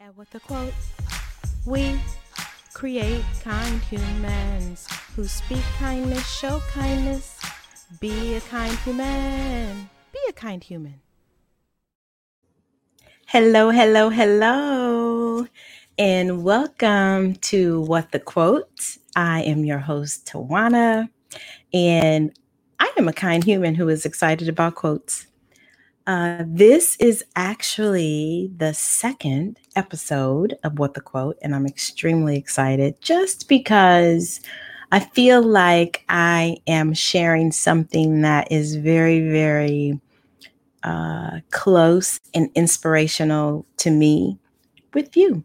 And 0.00 0.16
with 0.16 0.30
the 0.30 0.38
quote, 0.38 0.74
we 1.66 1.98
create 2.72 3.24
kind 3.42 3.82
humans 3.82 4.86
who 5.16 5.24
speak 5.24 5.64
kindness, 5.76 6.24
show 6.24 6.60
kindness. 6.70 7.40
Be 7.98 8.36
a 8.36 8.40
kind 8.42 8.78
human. 8.84 9.90
Be 10.12 10.20
a 10.28 10.32
kind 10.32 10.62
human. 10.62 11.00
Hello, 13.26 13.70
hello, 13.70 14.08
hello, 14.08 15.48
and 15.98 16.44
welcome 16.44 17.34
to 17.34 17.80
What 17.80 18.12
the 18.12 18.20
Quote. 18.20 18.98
I 19.16 19.42
am 19.42 19.64
your 19.64 19.80
host, 19.80 20.26
Tajuana, 20.26 21.08
and 21.74 22.32
I 22.78 22.92
am 22.96 23.08
a 23.08 23.12
kind 23.12 23.42
human 23.42 23.74
who 23.74 23.88
is 23.88 24.06
excited 24.06 24.48
about 24.48 24.76
quotes. 24.76 25.27
Uh, 26.08 26.42
this 26.46 26.96
is 27.00 27.22
actually 27.36 28.50
the 28.56 28.72
second 28.72 29.58
episode 29.76 30.56
of 30.64 30.78
What 30.78 30.94
the 30.94 31.02
Quote, 31.02 31.36
and 31.42 31.54
I'm 31.54 31.66
extremely 31.66 32.38
excited 32.38 32.98
just 33.02 33.46
because 33.46 34.40
I 34.90 35.00
feel 35.00 35.42
like 35.42 36.06
I 36.08 36.56
am 36.66 36.94
sharing 36.94 37.52
something 37.52 38.22
that 38.22 38.50
is 38.50 38.76
very, 38.76 39.28
very 39.28 40.00
uh, 40.82 41.40
close 41.50 42.18
and 42.32 42.48
inspirational 42.54 43.66
to 43.76 43.90
me 43.90 44.38
with 44.94 45.14
you. 45.14 45.44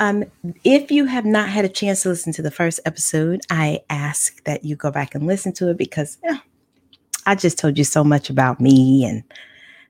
Um, 0.00 0.24
if 0.64 0.90
you 0.90 1.04
have 1.04 1.26
not 1.26 1.50
had 1.50 1.66
a 1.66 1.68
chance 1.68 2.04
to 2.04 2.08
listen 2.08 2.32
to 2.32 2.42
the 2.42 2.50
first 2.50 2.80
episode, 2.86 3.42
I 3.50 3.80
ask 3.90 4.42
that 4.44 4.64
you 4.64 4.76
go 4.76 4.90
back 4.90 5.14
and 5.14 5.26
listen 5.26 5.52
to 5.54 5.68
it 5.68 5.76
because 5.76 6.16
eh, 6.24 6.38
I 7.26 7.34
just 7.34 7.58
told 7.58 7.76
you 7.76 7.84
so 7.84 8.04
much 8.04 8.30
about 8.30 8.60
me 8.60 9.04
and 9.04 9.22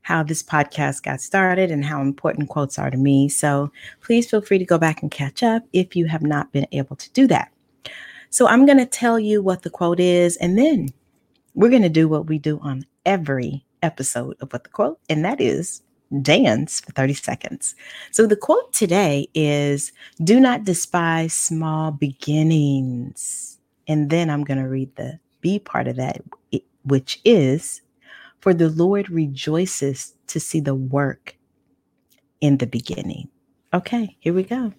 how 0.02 0.22
this 0.22 0.42
podcast 0.42 1.02
got 1.02 1.20
started 1.20 1.70
and 1.70 1.84
how 1.84 2.00
important 2.00 2.48
quotes 2.48 2.78
are 2.78 2.90
to 2.90 2.96
me. 2.96 3.28
So 3.28 3.70
please 4.00 4.30
feel 4.30 4.40
free 4.40 4.58
to 4.58 4.64
go 4.64 4.78
back 4.78 5.02
and 5.02 5.10
catch 5.10 5.42
up 5.42 5.62
if 5.72 5.94
you 5.94 6.06
have 6.06 6.22
not 6.22 6.52
been 6.52 6.66
able 6.72 6.96
to 6.96 7.10
do 7.10 7.26
that. 7.26 7.52
So 8.30 8.46
I'm 8.46 8.66
going 8.66 8.78
to 8.78 8.86
tell 8.86 9.18
you 9.18 9.42
what 9.42 9.62
the 9.62 9.70
quote 9.70 10.00
is, 10.00 10.36
and 10.38 10.58
then 10.58 10.88
we're 11.54 11.70
going 11.70 11.82
to 11.82 11.88
do 11.88 12.08
what 12.08 12.26
we 12.26 12.38
do 12.38 12.58
on 12.60 12.84
every 13.04 13.64
episode 13.82 14.36
of 14.40 14.52
What 14.52 14.64
the 14.64 14.70
Quote, 14.70 14.98
and 15.08 15.24
that 15.24 15.40
is 15.40 15.82
dance 16.22 16.80
for 16.80 16.92
30 16.92 17.14
seconds. 17.14 17.74
So 18.10 18.26
the 18.26 18.36
quote 18.36 18.72
today 18.72 19.28
is 19.34 19.92
Do 20.22 20.38
not 20.38 20.64
despise 20.64 21.32
small 21.32 21.90
beginnings. 21.90 23.58
And 23.88 24.10
then 24.10 24.30
I'm 24.30 24.44
going 24.44 24.58
to 24.58 24.68
read 24.68 24.94
the 24.96 25.18
B 25.40 25.58
part 25.58 25.88
of 25.88 25.96
that, 25.96 26.20
which 26.86 27.20
is 27.24 27.80
For 28.40 28.54
the 28.54 28.70
Lord 28.70 29.10
rejoices 29.10 30.14
to 30.28 30.40
see 30.40 30.60
the 30.60 30.74
work 30.74 31.36
in 32.40 32.58
the 32.58 32.66
beginning. 32.66 33.28
Okay, 33.74 34.16
here 34.20 34.34
we 34.34 34.44
go. 34.44 34.72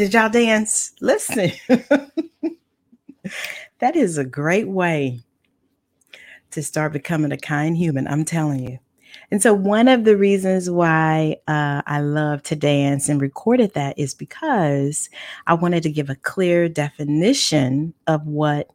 Did 0.00 0.14
y'all 0.14 0.30
dance? 0.30 0.92
Listen, 1.02 1.52
that 3.80 3.96
is 3.96 4.16
a 4.16 4.24
great 4.24 4.66
way 4.66 5.20
to 6.52 6.62
start 6.62 6.94
becoming 6.94 7.32
a 7.32 7.36
kind 7.36 7.76
human. 7.76 8.08
I'm 8.08 8.24
telling 8.24 8.66
you. 8.66 8.78
And 9.30 9.42
so, 9.42 9.52
one 9.52 9.88
of 9.88 10.04
the 10.04 10.16
reasons 10.16 10.70
why 10.70 11.36
uh, 11.46 11.82
I 11.86 12.00
love 12.00 12.42
to 12.44 12.56
dance 12.56 13.10
and 13.10 13.20
recorded 13.20 13.74
that 13.74 13.98
is 13.98 14.14
because 14.14 15.10
I 15.46 15.52
wanted 15.52 15.82
to 15.82 15.92
give 15.92 16.08
a 16.08 16.14
clear 16.14 16.66
definition 16.66 17.92
of 18.06 18.26
what 18.26 18.70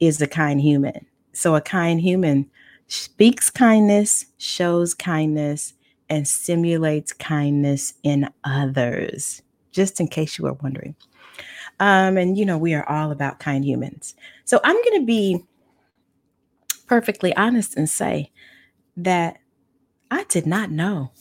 is 0.00 0.20
a 0.20 0.26
kind 0.26 0.60
human. 0.60 1.06
So, 1.34 1.54
a 1.54 1.60
kind 1.60 2.00
human 2.00 2.50
speaks 2.88 3.48
kindness, 3.48 4.26
shows 4.38 4.92
kindness, 4.92 5.74
and 6.08 6.26
stimulates 6.26 7.12
kindness 7.12 7.94
in 8.02 8.28
others 8.42 9.40
just 9.78 10.00
in 10.00 10.08
case 10.08 10.36
you 10.36 10.44
were 10.44 10.54
wondering. 10.54 10.96
Um, 11.78 12.16
and 12.16 12.36
you 12.36 12.44
know, 12.44 12.58
we 12.58 12.74
are 12.74 12.88
all 12.88 13.12
about 13.12 13.38
kind 13.38 13.64
humans. 13.64 14.16
So 14.44 14.60
I'm 14.64 14.74
going 14.74 15.00
to 15.00 15.06
be 15.06 15.44
perfectly 16.88 17.34
honest 17.36 17.76
and 17.76 17.88
say 17.88 18.32
that 18.96 19.38
I 20.10 20.24
did 20.24 20.46
not 20.46 20.72
know 20.72 21.12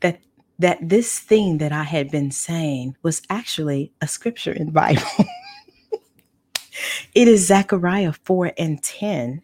that 0.00 0.20
that 0.58 0.78
this 0.80 1.18
thing 1.18 1.58
that 1.58 1.72
I 1.72 1.82
had 1.82 2.10
been 2.10 2.30
saying 2.30 2.96
was 3.02 3.20
actually 3.28 3.92
a 4.00 4.08
scripture 4.08 4.52
in 4.52 4.70
Bible. 4.70 5.02
it 7.14 7.28
is 7.28 7.46
Zechariah 7.46 8.14
4 8.24 8.52
and 8.56 8.82
10. 8.82 9.42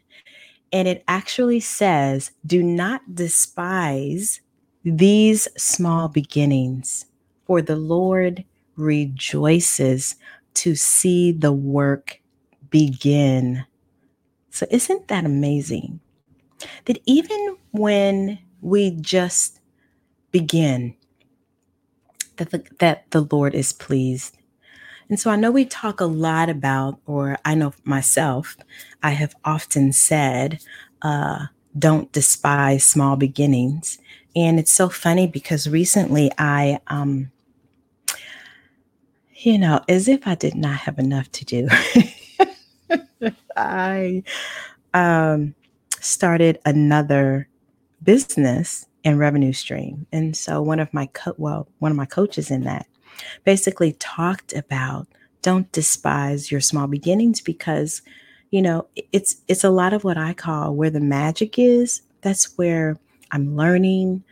And 0.73 0.89
it 0.89 1.05
actually 1.07 1.61
says, 1.61 2.33
Do 2.45 2.63
not 2.63 3.15
despise 3.15 4.41
these 4.85 5.49
small 5.57 6.09
beginnings, 6.09 7.07
for 7.47 7.63
the 7.63 7.77
Lord 7.77 8.45
rejoices 8.77 10.17
to 10.55 10.75
see 10.75 11.33
the 11.33 11.53
work 11.53 12.21
begin. 12.71 13.65
So, 14.51 14.67
isn't 14.71 15.09
that 15.09 15.25
amazing? 15.25 16.01
That 16.87 16.99
even 17.07 17.57
when 17.73 18.39
we 18.61 18.91
just 18.91 19.61
begin, 20.31 20.95
that 22.37 22.51
the, 22.51 22.65
that 22.79 23.11
the 23.11 23.27
Lord 23.31 23.55
is 23.55 23.73
pleased. 23.73 24.37
And 25.09 25.21
so 25.21 25.31
I 25.31 25.37
know 25.37 25.51
we 25.51 25.65
talk 25.65 26.01
a 26.01 26.07
lot 26.07 26.49
about, 26.49 26.99
or 27.07 27.39
I 27.45 27.55
know 27.55 27.75
myself, 27.85 28.57
I 29.03 29.11
have 29.11 29.37
often 29.45 29.93
said, 29.93 30.59
uh, 31.03 31.47
don't 31.79 32.11
despise 32.13 32.85
small 32.85 33.17
beginnings. 33.17 33.99
And 34.35 34.59
it's 34.59 34.73
so 34.73 34.89
funny 34.89 35.27
because 35.27 35.69
recently 35.69 36.31
I 36.39 36.81
um, 36.89 37.31
you 39.47 39.59
know, 39.59 39.81
as 39.89 40.09
if 40.09 40.27
I 40.27 40.35
did 40.35 40.57
not 40.57 40.75
have 40.75 40.99
enough 40.99 41.31
to 41.31 41.45
do. 41.45 41.69
I 43.57 44.25
um, 44.93 45.55
started 46.01 46.59
another 46.65 47.47
business 48.03 48.87
and 49.05 49.21
revenue 49.21 49.53
stream. 49.53 50.05
And 50.11 50.37
so 50.37 50.61
one 50.61 50.81
of 50.81 50.93
my 50.93 51.07
co- 51.13 51.37
well, 51.39 51.69
one 51.79 51.93
of 51.93 51.97
my 51.97 52.07
coaches 52.07 52.51
in 52.51 52.65
that 52.65 52.89
basically 53.45 53.93
talked 54.01 54.53
about 54.53 55.07
don't 55.43 55.71
despise 55.71 56.51
your 56.51 56.61
small 56.61 56.89
beginnings 56.89 57.41
because 57.41 58.03
you 58.51 58.61
know, 58.63 58.89
it's 59.13 59.37
it's 59.47 59.63
a 59.63 59.71
lot 59.71 59.93
of 59.93 60.03
what 60.03 60.19
I 60.19 60.35
call 60.35 60.75
where 60.75 60.91
the 60.91 60.99
magic 60.99 61.57
is. 61.57 62.03
That's 62.21 62.59
where 62.59 62.99
I'm 63.31 63.55
learning 63.55 64.25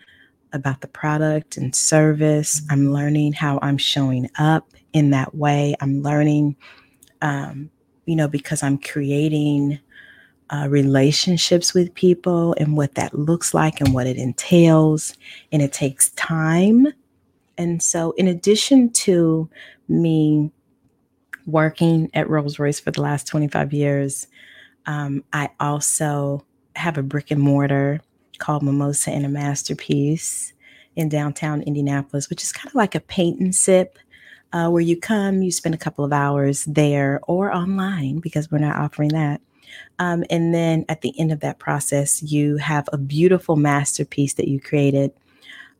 about 0.53 0.81
the 0.81 0.89
product 0.89 1.57
and 1.57 1.75
service. 1.75 2.63
I'm 2.69 2.93
learning 2.93 3.35
how 3.35 3.61
I'm 3.63 3.79
showing 3.79 4.29
up 4.39 4.67
in 4.95 5.11
that 5.11 5.35
way. 5.35 5.75
I'm 5.81 6.03
learning, 6.03 6.57
um, 7.21 7.69
you 8.07 8.17
know, 8.17 8.29
because 8.29 8.63
I'm 8.63 8.79
creating 8.79 9.79
uh, 10.49 10.69
relationships 10.71 11.75
with 11.75 11.95
people 11.95 12.55
and 12.59 12.77
what 12.77 12.95
that 12.95 13.13
looks 13.13 13.53
like 13.53 13.81
and 13.81 13.93
what 13.93 14.07
it 14.07 14.17
entails. 14.17 15.15
And 15.53 15.61
it 15.61 15.73
takes 15.73 16.11
time. 16.11 16.87
And 17.59 17.83
so, 17.83 18.13
in 18.13 18.27
addition 18.29 18.91
to 18.93 19.51
me 19.89 20.51
working 21.47 22.11
at 22.15 22.31
Rolls 22.31 22.59
Royce 22.59 22.81
for 22.81 22.91
the 22.91 23.03
last 23.03 23.27
25 23.27 23.73
years, 23.73 24.27
um, 24.87 25.25
I 25.33 25.51
also 25.61 26.45
have 26.77 26.99
a 26.99 27.03
brick 27.03 27.31
and 27.31 27.41
mortar 27.41 28.01
called 28.39 28.63
Mimosa 28.63 29.11
and 29.11 29.27
a 29.27 29.29
Masterpiece 29.29 30.53
in 30.97 31.09
downtown 31.09 31.63
Indianapolis, 31.63 32.31
which 32.31 32.43
is 32.43 32.53
kind 32.53 32.69
of 32.69 32.75
like 32.75 32.95
a 32.95 33.01
paint 33.01 33.41
and 33.41 33.55
sip 33.55 33.99
uh, 34.55 34.71
where 34.71 34.83
you 34.83 34.99
come, 34.99 35.43
you 35.43 35.53
spend 35.53 35.77
a 35.77 35.79
couple 35.79 36.07
of 36.07 36.15
hours 36.15 36.65
there 36.67 37.21
or 37.29 37.53
online 37.55 38.21
because 38.21 38.51
we're 38.51 38.59
not 38.59 38.77
offering 38.79 39.11
that. 39.11 39.43
Um, 39.99 40.25
and 40.31 40.55
then 40.55 40.87
at 40.89 41.03
the 41.03 41.13
end 41.21 41.33
of 41.33 41.41
that 41.41 41.59
process, 41.59 42.23
you 42.23 42.59
have 42.59 42.89
a 42.93 42.99
beautiful 42.99 43.57
masterpiece 43.57 44.35
that 44.37 44.49
you 44.49 44.61
created 44.61 45.13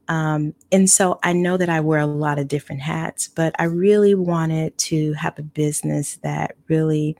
Um, 0.09 0.55
and 0.71 0.91
so 0.91 1.19
I 1.23 1.33
know 1.33 1.57
that 1.57 1.71
I 1.71 1.81
wear 1.81 2.01
a 2.01 2.07
lot 2.07 2.39
of 2.39 2.49
different 2.49 2.83
hats, 2.83 3.29
but 3.29 3.55
I 3.59 3.65
really 3.65 4.15
wanted 4.15 4.77
to 4.79 5.15
have 5.15 5.39
a 5.39 5.43
business 5.43 6.17
that 6.23 6.57
really 6.69 7.17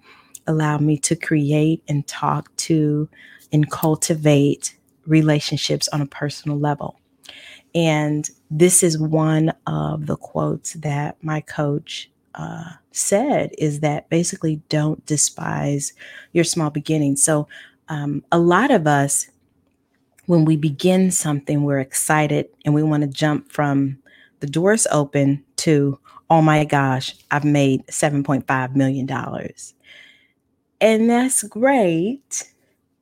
allowed 0.47 0.83
me 0.83 0.99
to 0.99 1.17
create 1.17 1.83
and 1.89 2.07
talk 2.07 2.55
to 2.57 3.09
and 3.53 3.71
cultivate 3.71 4.77
relationships 5.07 5.89
on 5.89 6.03
a 6.03 6.07
personal 6.07 6.59
level. 6.59 7.01
And 7.75 8.29
this 8.57 8.85
is 8.85 8.97
one 8.97 9.53
of 9.67 10.07
the 10.07 10.15
quotes 10.15 10.75
that 10.75 11.17
my 11.25 11.41
coach 11.41 12.09
uh, 12.37 12.71
said 12.93 13.51
is 13.59 13.81
that 13.81 14.09
basically 14.11 14.63
don't 14.69 15.05
despise 15.07 15.93
your 16.33 16.45
small 16.45 16.71
beginnings. 16.71 17.21
So, 17.21 17.49
um, 17.89 18.25
a 18.31 18.39
lot 18.39 18.71
of 18.71 18.87
us, 18.87 19.29
when 20.27 20.45
we 20.45 20.57
begin 20.57 21.11
something, 21.11 21.65
we're 21.65 21.81
excited 21.81 22.47
and 22.65 22.75
we 22.75 22.85
want 22.85 23.03
to 23.03 23.09
jump 23.09 23.51
from 23.51 23.99
the 24.39 24.47
doors 24.47 24.87
open 24.93 25.43
to, 25.57 25.99
oh 26.31 26.41
my 26.41 26.65
gosh, 26.65 27.13
I've 27.33 27.45
made 27.45 27.85
$7.5 27.89 28.77
million. 28.77 29.11
And 30.81 31.11
that's 31.11 31.43
great. 31.43 32.53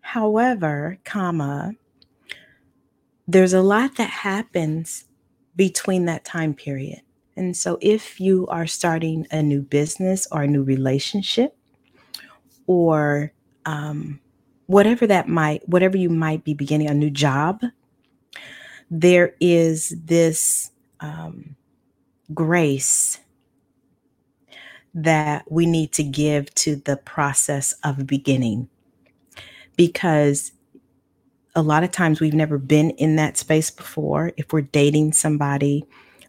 However, 0.01 0.99
comma, 1.05 1.75
there's 3.29 3.53
a 3.53 3.63
lot 3.63 3.97
that 3.97 4.09
happens 4.11 5.05
between 5.57 6.07
that 6.07 6.25
time 6.25 6.55
period. 6.55 7.03
And 7.37 7.57
so 7.57 7.79
if 7.81 8.21
you 8.21 8.47
are 8.49 8.67
starting 8.67 9.27
a 9.31 9.43
new 9.43 9.63
business 9.63 10.27
or 10.31 10.43
a 10.43 10.47
new 10.47 10.63
relationship 10.63 11.57
or 12.67 13.33
um, 13.65 14.21
whatever 14.67 15.07
that 15.07 15.29
might, 15.29 15.67
whatever 15.69 15.97
you 15.97 16.11
might 16.11 16.45
be 16.45 16.55
beginning 16.55 16.89
a 16.89 16.95
new 16.95 17.11
job, 17.11 17.63
there 18.91 19.35
is 19.41 19.95
this 20.05 20.71
um, 21.01 21.57
grace 22.35 23.21
that 24.95 25.51
we 25.51 25.65
need 25.65 25.93
to 25.93 26.03
give 26.03 26.55
to 26.55 26.77
the 26.77 26.97
process 26.99 27.75
of 27.83 28.07
beginning 28.07 28.69
because 29.77 30.53
a 31.55 31.63
lot 31.63 31.85
of 31.85 31.91
times 31.91 32.21
we've 32.21 32.35
never 32.35 32.59
been 32.59 32.91
in 32.91 33.17
that 33.17 33.37
space 33.37 33.71
before. 33.71 34.33
If 34.37 34.53
we're 34.53 34.63
dating 34.63 35.13
somebody 35.13 35.85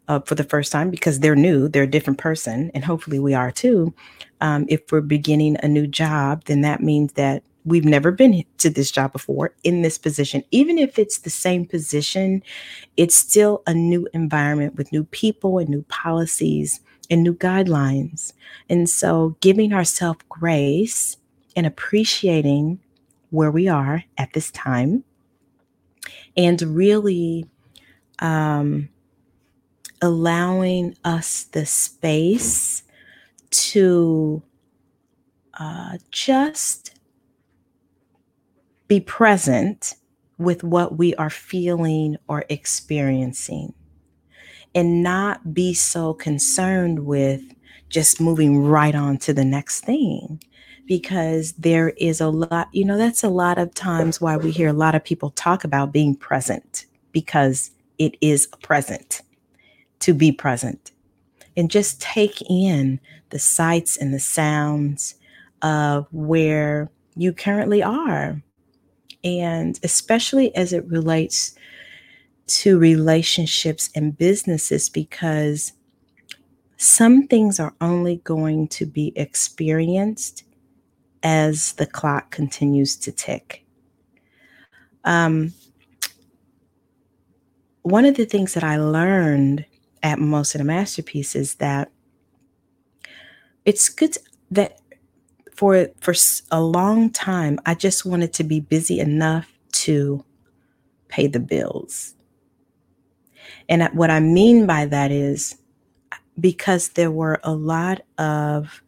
uh, 0.08 0.20
for 0.22 0.36
the 0.36 0.44
first 0.44 0.72
time 0.72 0.90
because 0.90 1.20
they're 1.20 1.36
new, 1.36 1.68
they're 1.68 1.84
a 1.84 1.88
different 1.88 2.20
person, 2.20 2.72
and 2.74 2.84
hopefully 2.84 3.20
we 3.20 3.34
are 3.34 3.52
too. 3.52 3.94
Um, 4.42 4.66
if 4.68 4.92
we're 4.92 5.02
beginning 5.02 5.58
a 5.64 5.68
new 5.68 5.88
job, 5.88 6.44
then 6.46 6.62
that 6.62 6.82
means 6.82 7.14
that 7.14 7.44
we've 7.66 7.86
never 7.86 8.12
been 8.12 8.44
to 8.58 8.70
this 8.70 8.92
job 8.92 9.14
before 9.14 9.56
in 9.64 9.82
this 9.82 9.98
position. 9.98 10.44
Even 10.52 10.78
if 10.78 11.00
it's 11.00 11.20
the 11.20 11.30
same 11.30 11.66
position, 11.66 12.44
it's 12.98 13.16
still 13.16 13.64
a 13.66 13.74
new 13.74 14.06
environment 14.14 14.76
with 14.76 14.92
new 14.92 15.06
people 15.06 15.60
and 15.60 15.70
new 15.70 15.84
policies 15.84 16.82
and 17.10 17.24
new 17.24 17.34
guidelines. 17.34 18.34
And 18.70 18.90
so 18.90 19.38
giving 19.40 19.72
ourselves 19.72 20.20
grace 20.28 21.16
and 21.56 21.66
appreciating 21.66 22.80
where 23.30 23.52
we 23.52 23.70
are 23.70 24.04
at 24.18 24.34
this 24.34 24.52
time 24.52 25.06
and 26.36 26.62
really 26.62 27.46
um, 28.20 28.90
allowing 30.02 30.96
us 31.04 31.44
the 31.44 31.66
space 31.66 32.84
to 33.52 34.42
uh, 35.60 35.98
just 36.12 36.96
be 38.88 39.00
present 39.00 39.96
with 40.38 40.64
what 40.64 40.98
we 40.98 41.16
are 41.16 41.30
feeling 41.30 42.18
or 42.28 42.44
experiencing 42.50 43.74
and 44.76 45.04
not 45.04 45.54
be 45.54 45.74
so 45.74 46.14
concerned 46.14 47.06
with 47.06 47.42
just 47.90 48.20
moving 48.20 48.64
right 48.66 48.96
on 48.96 49.18
to 49.18 49.34
the 49.34 49.46
next 49.46 49.82
thing 49.82 50.42
because 50.86 51.54
there 51.54 51.90
is 51.92 52.20
a 52.20 52.30
lot, 52.30 52.70
you 52.72 52.84
know, 52.86 52.98
that's 52.98 53.24
a 53.24 53.30
lot 53.30 53.58
of 53.58 53.74
times 53.74 54.20
why 54.20 54.38
we 54.38 54.52
hear 54.52 54.70
a 54.70 54.74
lot 54.74 54.96
of 54.96 55.04
people 55.04 55.32
talk 55.32 55.64
about 55.64 55.92
being 55.92 56.16
present 56.16 56.86
because 57.12 57.72
it 57.98 58.18
is 58.22 58.48
present 58.62 59.22
to 60.00 60.14
be 60.14 60.32
present 60.32 60.92
and 61.56 61.72
just 61.72 62.02
take 62.02 62.42
in 62.50 63.00
the 63.30 63.40
sights 63.40 63.98
and 63.98 64.14
the 64.14 64.20
sounds 64.20 65.16
of 65.62 66.08
where 66.12 66.90
you 67.16 67.32
currently 67.32 67.82
are. 67.82 68.42
And 69.24 69.80
especially 69.84 70.54
as 70.56 70.74
it 70.74 70.86
relates 70.88 71.56
to 72.46 72.78
relationships 72.78 73.90
and 73.96 74.18
businesses, 74.18 74.90
because 74.90 75.72
some 76.76 77.28
things 77.28 77.60
are 77.60 77.74
only 77.80 78.18
going 78.18 78.68
to 78.68 78.86
be 78.86 79.14
experienced 79.16 80.44
as 81.24 81.74
the 81.74 81.86
clock 81.86 82.32
continues 82.32 82.96
to 82.98 83.12
tick. 83.12 83.66
Um, 85.06 85.54
one 87.82 88.06
of 88.06 88.16
the 88.16 88.26
things 88.26 88.54
that 88.54 88.64
I 88.64 88.78
learned 88.78 89.66
at 90.04 90.20
Mimosa 90.20 90.58
the 90.58 90.64
Masterpiece 90.64 91.36
is 91.36 91.56
that 91.56 91.92
it's 93.66 93.90
good 93.90 94.18
that 94.52 94.80
for 95.56 95.88
for 96.02 96.14
a 96.52 96.62
long 96.62 97.10
time 97.10 97.60
I 97.66 97.76
just 97.76 98.06
wanted 98.06 98.34
to 98.34 98.44
be 98.44 98.60
busy 98.60 99.00
enough 99.00 99.52
to 99.72 100.24
pay 101.08 101.28
the 101.28 101.40
bills. 101.40 102.16
And 103.70 103.84
what 103.94 104.10
I 104.10 104.20
mean 104.20 104.66
by 104.66 104.86
that 104.86 105.12
is 105.12 105.58
because 106.40 106.90
there 106.90 107.12
were 107.12 107.40
a 107.44 107.54
lot 107.54 108.02
of 108.18 108.82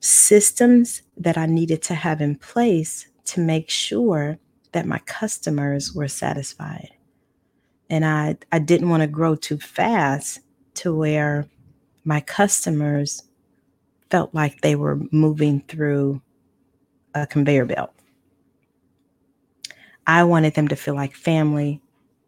systems 0.00 1.02
that 1.22 1.38
I 1.38 1.46
needed 1.46 1.82
to 1.82 1.94
have 1.94 2.20
in 2.20 2.36
place 2.36 3.06
to 3.26 3.40
make 3.40 3.70
sure 3.70 4.38
that 4.72 4.86
my 4.86 4.98
customers 5.00 5.94
were 5.94 6.08
satisfied. 6.08 6.90
And 7.90 8.04
I, 8.04 8.36
I 8.50 8.58
didn't 8.58 8.88
want 8.88 9.02
to 9.02 9.06
grow 9.06 9.34
too 9.34 9.58
fast 9.58 10.40
to 10.74 10.94
where 10.94 11.46
my 12.04 12.20
customers 12.20 13.22
felt 14.10 14.34
like 14.34 14.60
they 14.60 14.74
were 14.74 15.00
moving 15.10 15.62
through 15.68 16.20
a 17.14 17.26
conveyor 17.26 17.66
belt. 17.66 17.92
I 20.06 20.24
wanted 20.24 20.54
them 20.54 20.68
to 20.68 20.76
feel 20.76 20.94
like 20.94 21.14
family. 21.14 21.80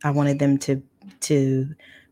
I 0.02 0.10
wanted 0.10 0.38
them 0.38 0.58
to 0.58 0.82
to 1.20 1.68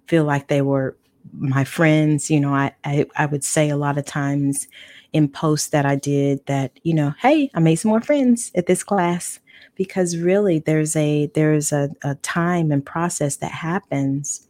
feel 0.06 0.24
like 0.24 0.48
they 0.48 0.62
were 0.62 0.96
my 1.32 1.64
friends. 1.64 2.30
You 2.30 2.40
know, 2.40 2.54
I, 2.54 2.72
I, 2.84 3.06
I 3.16 3.26
would 3.26 3.44
say 3.44 3.70
a 3.70 3.76
lot 3.76 3.98
of 3.98 4.04
times, 4.04 4.66
in 5.12 5.28
posts 5.28 5.68
that 5.68 5.84
I 5.86 5.96
did 5.96 6.44
that, 6.46 6.78
you 6.82 6.94
know, 6.94 7.14
hey, 7.20 7.50
I 7.54 7.60
made 7.60 7.76
some 7.76 7.90
more 7.90 8.00
friends 8.00 8.50
at 8.54 8.66
this 8.66 8.82
class. 8.82 9.38
Because 9.74 10.18
really 10.18 10.58
there's 10.58 10.94
a 10.96 11.30
there's 11.34 11.72
a, 11.72 11.88
a 12.02 12.14
time 12.16 12.70
and 12.70 12.84
process 12.84 13.36
that 13.36 13.50
happens 13.50 14.46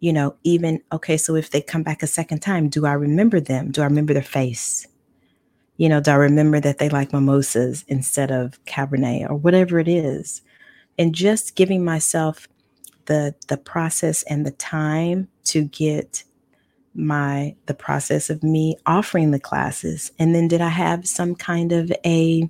you 0.00 0.12
know 0.12 0.34
even 0.44 0.80
okay 0.92 1.16
so 1.16 1.34
if 1.34 1.50
they 1.50 1.60
come 1.60 1.82
back 1.82 2.02
a 2.02 2.06
second 2.06 2.40
time 2.40 2.68
do 2.68 2.86
i 2.86 2.92
remember 2.92 3.40
them? 3.40 3.70
Do 3.70 3.82
i 3.82 3.84
remember 3.84 4.14
their 4.14 4.22
face? 4.22 4.86
You 5.76 5.88
know 5.88 6.00
do 6.00 6.10
i 6.10 6.14
remember 6.14 6.60
that 6.60 6.78
they 6.78 6.88
like 6.88 7.12
mimosas 7.12 7.84
instead 7.88 8.30
of 8.30 8.62
cabernet 8.64 9.28
or 9.28 9.36
whatever 9.36 9.78
it 9.78 9.88
is? 9.88 10.42
And 10.98 11.14
just 11.14 11.56
giving 11.56 11.84
myself 11.84 12.48
the 13.06 13.34
the 13.48 13.56
process 13.56 14.22
and 14.24 14.46
the 14.46 14.52
time 14.52 15.28
to 15.44 15.64
get 15.64 16.24
my 16.96 17.54
the 17.66 17.74
process 17.74 18.30
of 18.30 18.42
me 18.42 18.76
offering 18.86 19.30
the 19.30 19.40
classes? 19.40 20.10
And 20.18 20.34
then 20.34 20.48
did 20.48 20.60
i 20.60 20.68
have 20.68 21.06
some 21.06 21.34
kind 21.34 21.72
of 21.72 21.92
a 22.04 22.48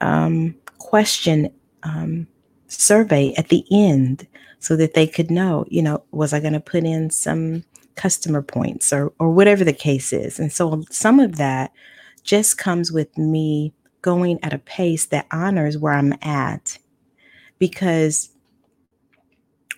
um, 0.00 0.54
question 0.78 1.52
um, 1.84 2.26
survey 2.68 3.32
at 3.36 3.48
the 3.48 3.64
end 3.70 4.26
so 4.58 4.76
that 4.76 4.94
they 4.94 5.06
could 5.06 5.30
know 5.30 5.64
you 5.68 5.82
know 5.82 6.02
was 6.12 6.32
i 6.32 6.40
going 6.40 6.52
to 6.52 6.60
put 6.60 6.84
in 6.84 7.10
some 7.10 7.64
customer 7.94 8.42
points 8.42 8.92
or 8.92 9.12
or 9.18 9.30
whatever 9.30 9.64
the 9.64 9.72
case 9.72 10.12
is? 10.12 10.38
And 10.38 10.52
so 10.52 10.82
some 10.90 11.20
of 11.20 11.36
that 11.36 11.72
just 12.22 12.58
comes 12.58 12.92
with 12.92 13.16
me 13.18 13.72
going 14.00 14.38
at 14.42 14.52
a 14.52 14.58
pace 14.58 15.06
that 15.06 15.26
honors 15.30 15.78
where 15.78 15.92
i'm 15.92 16.14
at. 16.22 16.78
Because 17.58 18.30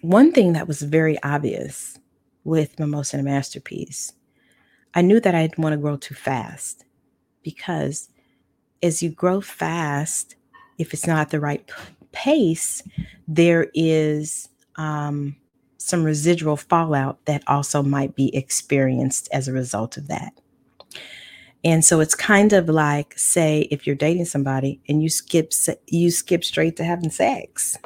one 0.01 0.33
thing 0.33 0.53
that 0.53 0.69
was 0.69 0.83
very 0.83 1.23
obvious 1.23 1.99
with 2.45 2.79
Mimosa 2.79 3.17
and 3.17 3.27
a 3.27 3.31
Masterpiece, 3.31 4.13
I 4.95 5.03
knew 5.03 5.21
that 5.21 5.35
I 5.35 5.47
didn't 5.47 5.63
want 5.63 5.73
to 5.73 5.81
grow 5.81 5.97
too 5.97 6.15
fast 6.15 6.85
because 7.43 8.09
as 8.83 9.03
you 9.03 9.11
grow 9.11 9.41
fast, 9.41 10.37
if 10.79 10.93
it's 10.93 11.07
not 11.07 11.31
the 11.31 11.41
right 11.41 11.69
pace, 12.13 12.83
there 13.27 13.71
is 13.75 14.49
um, 14.77 15.37
some 15.79 16.05
residual 16.05 16.57
fallout 16.57 17.25
that 17.27 17.43
also 17.47 17.83
might 17.83 18.15
be 18.15 18.35
experienced 18.35 19.29
as 19.33 19.49
a 19.49 19.53
result 19.53 19.97
of 19.97 20.09
that. 20.09 20.33
And 21.65 21.85
so 21.85 22.01
it's 22.01 22.15
kind 22.15 22.53
of 22.53 22.69
like, 22.69 23.19
say, 23.19 23.69
if 23.71 23.87
you're 23.87 23.97
dating 23.97 24.27
somebody 24.27 24.81
and 24.89 25.03
you 25.03 25.09
skip 25.09 25.53
you 25.87 26.11
skip 26.11 26.45
straight 26.45 26.77
to 26.77 26.85
having 26.85 27.11
sex, 27.11 27.79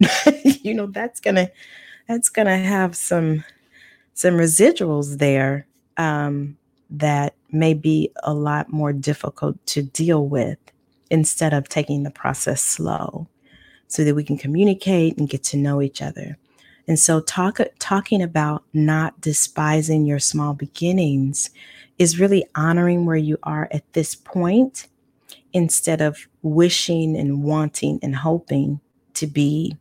you 0.44 0.74
know 0.74 0.86
that's 0.86 1.18
gonna 1.20 1.50
that's 2.08 2.28
to 2.28 2.56
have 2.56 2.94
some 2.94 3.42
some 4.14 4.34
residuals 4.34 5.18
there 5.18 5.66
um, 5.96 6.56
that 6.90 7.34
may 7.50 7.74
be 7.74 8.10
a 8.22 8.34
lot 8.34 8.72
more 8.72 8.92
difficult 8.92 9.64
to 9.66 9.82
deal 9.82 10.26
with 10.26 10.58
instead 11.10 11.52
of 11.52 11.68
taking 11.68 12.02
the 12.02 12.10
process 12.10 12.62
slow 12.62 13.28
so 13.86 14.02
that 14.04 14.14
we 14.14 14.24
can 14.24 14.38
communicate 14.38 15.16
and 15.18 15.28
get 15.28 15.44
to 15.44 15.56
know 15.56 15.82
each 15.82 16.02
other. 16.02 16.36
And 16.86 16.98
so 16.98 17.20
talk 17.20 17.58
talking 17.78 18.22
about 18.22 18.64
not 18.72 19.20
despising 19.20 20.04
your 20.04 20.18
small 20.18 20.54
beginnings 20.54 21.50
is 21.98 22.20
really 22.20 22.44
honoring 22.54 23.06
where 23.06 23.16
you 23.16 23.38
are 23.42 23.68
at 23.70 23.90
this 23.92 24.14
point 24.14 24.88
instead 25.52 26.00
of 26.00 26.26
wishing 26.42 27.16
and 27.16 27.42
wanting 27.42 28.00
and 28.02 28.16
hoping 28.16 28.80
to 29.14 29.26
be 29.26 29.76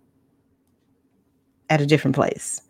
at 1.69 1.81
a 1.81 1.85
different 1.85 2.15
place, 2.15 2.61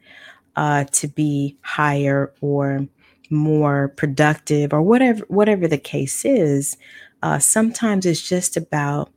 uh, 0.55 0.86
to 0.86 1.07
be 1.07 1.57
higher 1.62 2.33
or 2.41 2.88
more 3.29 3.89
productive 3.89 4.74
or 4.74 4.81
whatever 4.81 5.25
whatever 5.27 5.67
the 5.67 5.77
case 5.77 6.25
is. 6.25 6.77
Uh, 7.24 7.39
sometimes 7.39 8.05
it's 8.05 8.22
just 8.22 8.57
about 8.57 9.12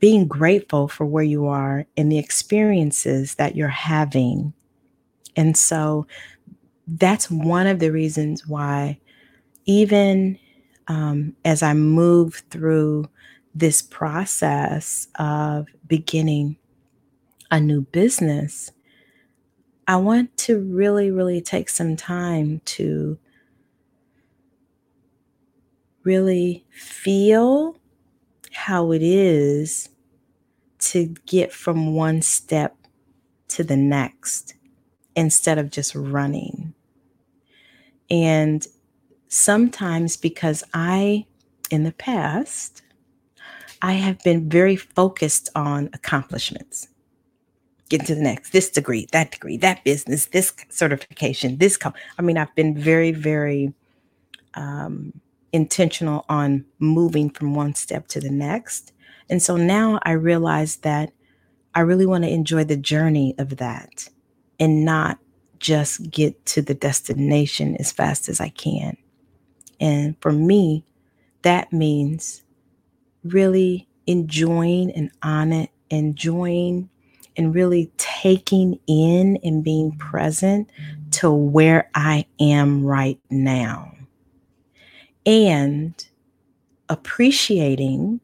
being 0.00 0.26
grateful 0.26 0.88
for 0.88 1.04
where 1.04 1.24
you 1.24 1.46
are 1.46 1.86
and 1.96 2.10
the 2.10 2.18
experiences 2.18 3.34
that 3.34 3.54
you're 3.54 3.68
having. 3.68 4.52
And 5.36 5.56
so 5.56 6.06
that's 6.88 7.30
one 7.30 7.66
of 7.66 7.78
the 7.78 7.92
reasons 7.92 8.46
why, 8.46 8.98
even 9.66 10.38
um, 10.88 11.36
as 11.44 11.62
I 11.62 11.74
move 11.74 12.42
through 12.50 13.08
this 13.54 13.82
process 13.82 15.06
of 15.18 15.68
beginning 15.86 16.56
a 17.50 17.60
new 17.60 17.82
business, 17.82 18.72
I 19.90 19.96
want 19.96 20.36
to 20.46 20.60
really, 20.60 21.10
really 21.10 21.40
take 21.40 21.68
some 21.68 21.96
time 21.96 22.60
to 22.64 23.18
really 26.04 26.64
feel 26.70 27.76
how 28.52 28.92
it 28.92 29.02
is 29.02 29.88
to 30.78 31.12
get 31.26 31.52
from 31.52 31.96
one 31.96 32.22
step 32.22 32.76
to 33.48 33.64
the 33.64 33.76
next 33.76 34.54
instead 35.16 35.58
of 35.58 35.72
just 35.72 35.96
running. 35.96 36.72
And 38.08 38.64
sometimes 39.26 40.16
because 40.16 40.62
I, 40.72 41.26
in 41.68 41.82
the 41.82 41.90
past, 41.90 42.82
I 43.82 43.94
have 43.94 44.22
been 44.22 44.48
very 44.48 44.76
focused 44.76 45.48
on 45.56 45.90
accomplishments. 45.92 46.86
Getting 47.90 48.06
to 48.08 48.16
the 48.16 48.22
next, 48.22 48.52
this 48.52 48.70
degree, 48.70 49.08
that 49.12 49.32
degree, 49.32 49.58
that 49.58 49.84
business, 49.84 50.26
this 50.28 50.54
certification, 50.70 51.58
this. 51.58 51.76
Com- 51.76 51.94
I 52.18 52.22
mean, 52.22 52.38
I've 52.38 52.54
been 52.56 52.78
very, 52.78 53.12
very 53.12 53.74
um, 54.54 55.20
intentional 55.52 56.24
on 56.28 56.66
moving 56.78 57.30
from 57.30 57.54
one 57.54 57.74
step 57.74 58.08
to 58.08 58.20
the 58.20 58.30
next. 58.30 58.92
And 59.30 59.42
so 59.42 59.56
now 59.56 60.00
I 60.04 60.12
realize 60.12 60.78
that 60.78 61.12
I 61.74 61.80
really 61.80 62.06
want 62.06 62.24
to 62.24 62.30
enjoy 62.30 62.64
the 62.64 62.76
journey 62.76 63.34
of 63.38 63.58
that 63.58 64.08
and 64.60 64.84
not 64.84 65.18
just 65.60 66.10
get 66.10 66.46
to 66.46 66.62
the 66.62 66.74
destination 66.74 67.76
as 67.78 67.92
fast 67.92 68.28
as 68.28 68.40
I 68.40 68.50
can. 68.50 68.96
And 69.80 70.16
for 70.20 70.32
me, 70.32 70.84
that 71.42 71.72
means 71.72 72.42
really 73.24 73.88
enjoying 74.06 74.92
and 74.92 75.10
on 75.22 75.52
it, 75.52 75.70
enjoying 75.90 76.89
and 77.40 77.54
really 77.54 77.90
taking 77.96 78.78
in 78.86 79.38
and 79.42 79.64
being 79.64 79.96
present 79.96 80.68
to 81.10 81.32
where 81.32 81.88
I 81.94 82.26
am 82.38 82.84
right 82.84 83.18
now 83.30 83.94
and 85.24 86.06
appreciating 86.90 88.20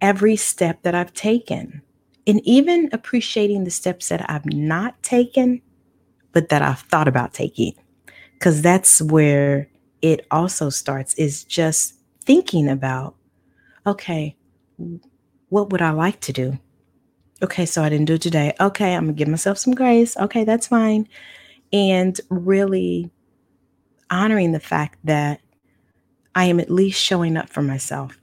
every 0.00 0.34
step 0.34 0.82
that 0.82 0.94
I've 0.94 1.12
taken, 1.12 1.82
and 2.26 2.40
even 2.44 2.88
appreciating 2.90 3.64
the 3.64 3.70
steps 3.70 4.08
that 4.08 4.28
I've 4.30 4.46
not 4.46 5.00
taken, 5.02 5.60
but 6.32 6.48
that 6.48 6.62
I've 6.62 6.80
thought 6.80 7.06
about 7.06 7.34
taking. 7.34 7.74
Because 8.32 8.62
that's 8.62 9.02
where 9.02 9.68
it 10.00 10.26
also 10.30 10.70
starts, 10.70 11.12
is 11.14 11.44
just 11.44 11.96
thinking 12.24 12.66
about, 12.66 13.14
okay, 13.86 14.36
what 15.50 15.68
would 15.68 15.82
I 15.82 15.90
like 15.90 16.20
to 16.20 16.32
do? 16.32 16.58
Okay, 17.42 17.66
so 17.66 17.82
I 17.82 17.88
didn't 17.88 18.06
do 18.06 18.14
it 18.14 18.22
today. 18.22 18.54
Okay, 18.60 18.94
I'm 18.94 19.04
gonna 19.06 19.14
give 19.14 19.28
myself 19.28 19.58
some 19.58 19.74
grace. 19.74 20.16
Okay, 20.16 20.44
that's 20.44 20.68
fine. 20.68 21.08
And 21.72 22.20
really 22.30 23.10
honoring 24.10 24.52
the 24.52 24.60
fact 24.60 24.98
that 25.04 25.40
I 26.34 26.44
am 26.44 26.60
at 26.60 26.70
least 26.70 27.02
showing 27.02 27.36
up 27.36 27.48
for 27.48 27.62
myself, 27.62 28.16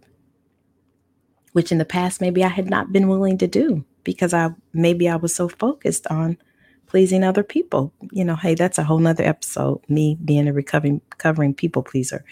which 1.53 1.71
in 1.71 1.79
the 1.79 1.85
past 1.85 2.21
maybe 2.21 2.43
I 2.43 2.47
had 2.47 2.69
not 2.69 2.93
been 2.93 3.09
willing 3.09 3.37
to 3.39 3.47
do 3.47 3.83
because 4.05 4.33
I 4.33 4.51
maybe 4.73 5.09
I 5.09 5.17
was 5.17 5.35
so 5.35 5.49
focused 5.49 6.07
on 6.07 6.37
pleasing 6.87 7.23
other 7.23 7.43
people. 7.43 7.93
You 8.11 8.23
know, 8.23 8.35
hey, 8.37 8.55
that's 8.55 8.77
a 8.77 8.83
whole 8.83 8.99
nother 8.99 9.25
episode, 9.25 9.81
me 9.89 10.17
being 10.23 10.47
a 10.47 10.53
recovering 10.53 11.01
covering 11.17 11.53
people 11.53 11.83
pleaser. 11.83 12.23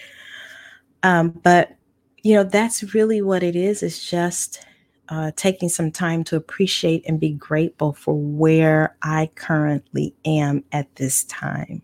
Um, 1.04 1.32
but 1.32 1.76
you 2.24 2.34
know, 2.36 2.44
that's 2.44 2.94
really 2.94 3.22
what 3.22 3.44
it 3.44 3.56
is, 3.56 3.84
is 3.84 4.04
just 4.10 4.66
uh, 5.10 5.32
taking 5.36 5.70
some 5.70 5.92
time 5.92 6.24
to 6.26 6.36
appreciate 6.36 7.04
and 7.08 7.20
be 7.20 7.32
grateful 7.32 7.94
for 7.94 8.14
where 8.16 8.96
I 9.02 9.30
currently 9.36 10.16
am 10.26 10.64
at 10.72 10.96
this 10.96 11.24
time. 11.26 11.82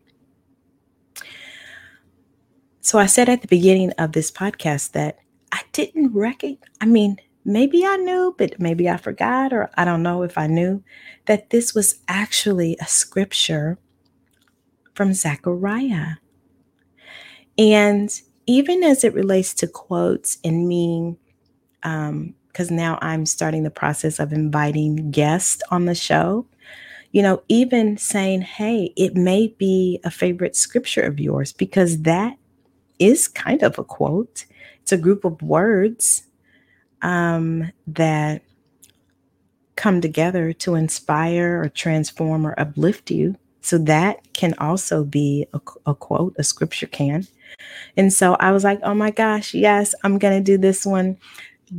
So 2.82 3.00
I 3.00 3.06
said 3.06 3.30
at 3.30 3.42
the 3.42 3.48
beginning 3.48 3.92
of 3.92 4.12
this 4.12 4.30
podcast 4.30 4.92
that 4.92 5.20
I 5.52 5.62
didn't 5.72 6.14
recognize, 6.14 6.60
I 6.82 6.86
mean, 6.86 7.18
maybe 7.46 7.86
I 7.86 7.96
knew, 7.98 8.36
but 8.38 8.60
maybe 8.60 8.90
I 8.90 8.98
forgot, 8.98 9.54
or 9.54 9.70
I 9.76 9.86
don't 9.86 10.04
know 10.04 10.24
if 10.24 10.38
I 10.38 10.48
knew 10.48 10.84
that 11.26 11.50
this 11.50 11.74
was 11.74 12.02
actually 12.08 12.76
a 12.82 12.86
scripture 12.86 13.78
from 14.96 15.14
Zechariah. 15.14 16.16
And 17.58 18.10
even 18.46 18.84
as 18.84 19.04
it 19.04 19.14
relates 19.14 19.54
to 19.56 19.68
quotes 19.68 20.38
and 20.44 20.68
me, 20.68 21.16
because 22.54 22.70
now 22.70 23.00
I'm 23.02 23.26
starting 23.26 23.64
the 23.64 23.72
process 23.72 24.20
of 24.20 24.32
inviting 24.32 25.10
guests 25.10 25.62
on 25.72 25.86
the 25.86 25.96
show, 25.96 26.46
you 27.12 27.24
know, 27.24 27.42
even 27.48 27.98
saying, 27.98 28.42
hey, 28.42 28.94
it 28.96 29.16
may 29.16 29.48
be 29.58 30.00
a 30.04 30.12
favorite 30.12 30.56
scripture 30.56 31.02
of 31.02 31.20
yours, 31.20 31.52
because 31.52 32.04
that 32.04 32.38
is 33.00 33.28
kind 33.28 33.64
of 33.64 33.80
a 33.80 33.84
quote. 33.84 34.46
It's 34.84 34.92
a 34.92 34.98
group 34.98 35.26
of 35.26 35.42
words 35.42 36.24
um, 37.02 37.72
that 37.88 38.44
come 39.76 40.00
together 40.00 40.54
to 40.54 40.76
inspire 40.76 41.62
or 41.64 41.70
transform 41.70 42.46
or 42.46 42.60
uplift 42.60 43.10
you. 43.10 43.36
So 43.62 43.80
that 43.80 44.32
can 44.34 44.54
also 44.60 45.04
be 45.04 45.48
a, 45.54 45.62
a 45.88 45.96
quote, 45.96 46.36
a 46.38 46.44
scripture 46.44 46.86
can. 46.86 47.28
And 47.98 48.14
so 48.14 48.36
I 48.36 48.52
was 48.52 48.64
like, 48.64 48.80
oh 48.84 48.94
my 48.94 49.10
gosh, 49.10 49.54
yes, 49.54 49.96
I'm 50.04 50.20
going 50.20 50.38
to 50.38 50.44
do 50.44 50.58
this 50.58 50.86
one. 50.86 51.18